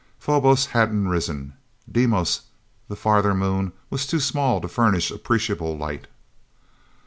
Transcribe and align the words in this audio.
Phobos 0.17 0.65
hadn't 0.65 1.09
risen; 1.09 1.53
Deimos, 1.87 2.41
the 2.87 2.95
farther 2.95 3.35
moon, 3.35 3.71
was 3.91 4.07
too 4.07 4.19
small 4.19 4.59
to 4.59 4.67
furnish 4.67 5.11
appreciable 5.11 5.77
light. 5.77 6.07